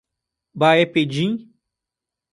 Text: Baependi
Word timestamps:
Baependi 0.59 1.29